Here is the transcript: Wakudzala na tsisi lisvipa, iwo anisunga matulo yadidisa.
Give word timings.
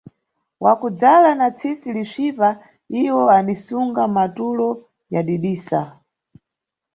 Wakudzala 0.63 1.29
na 1.39 1.47
tsisi 1.57 1.89
lisvipa, 1.97 2.49
iwo 3.01 3.21
anisunga 3.37 4.03
matulo 4.15 4.69
yadidisa. 5.13 5.81